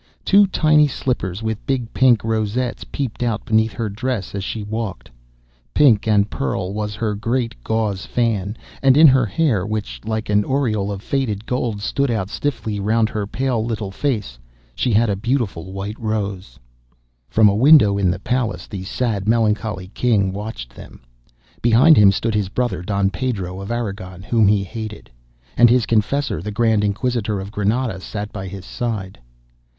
Two 0.25 0.47
tiny 0.47 0.87
slippers 0.87 1.43
with 1.43 1.63
big 1.67 1.93
pink 1.93 2.23
rosettes 2.23 2.83
peeped 2.91 3.21
out 3.21 3.45
beneath 3.45 3.73
her 3.73 3.87
dress 3.87 4.33
as 4.33 4.43
she 4.43 4.63
walked. 4.63 5.11
Pink 5.75 6.07
and 6.07 6.27
pearl 6.31 6.73
was 6.73 6.95
her 6.95 7.13
great 7.13 7.53
gauze 7.63 8.03
fan, 8.03 8.57
and 8.81 8.97
in 8.97 9.05
her 9.05 9.27
hair, 9.27 9.63
which 9.63 10.01
like 10.03 10.27
an 10.27 10.43
aureole 10.43 10.91
of 10.91 11.03
faded 11.03 11.45
gold 11.45 11.81
stood 11.81 12.09
out 12.09 12.29
stiffly 12.31 12.79
round 12.79 13.09
her 13.09 13.27
pale 13.27 13.63
little 13.63 13.91
face, 13.91 14.39
she 14.73 14.91
had 14.91 15.07
a 15.07 15.15
beautiful 15.15 15.71
white 15.71 15.99
rose. 15.99 16.57
From 17.29 17.47
a 17.47 17.53
window 17.53 17.95
in 17.99 18.09
the 18.09 18.17
palace 18.17 18.65
the 18.65 18.83
sad 18.83 19.27
melancholy 19.27 19.89
King 19.89 20.33
watched 20.33 20.75
them. 20.75 21.01
Behind 21.61 21.95
him 21.95 22.11
stood 22.11 22.33
his 22.33 22.49
brother, 22.49 22.81
Don 22.81 23.11
Pedro 23.11 23.61
of 23.61 23.69
Aragon, 23.69 24.23
whom 24.23 24.47
he 24.47 24.63
hated, 24.63 25.11
and 25.55 25.69
his 25.69 25.85
confessor, 25.85 26.41
the 26.41 26.49
Grand 26.49 26.83
Inquisitor 26.83 27.39
of 27.39 27.51
Granada, 27.51 27.99
sat 28.01 28.33
by 28.33 28.47
his 28.47 28.65
side. 28.65 29.19